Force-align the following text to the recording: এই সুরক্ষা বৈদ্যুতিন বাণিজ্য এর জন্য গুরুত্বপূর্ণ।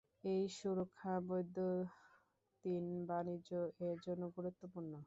এই 0.23 0.43
সুরক্ষা 0.57 1.13
বৈদ্যুতিন 1.27 2.85
বাণিজ্য 3.09 3.51
এর 3.87 3.97
জন্য 4.05 4.23
গুরুত্বপূর্ণ। 4.37 4.91